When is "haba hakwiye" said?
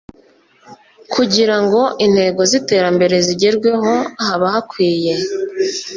4.25-5.13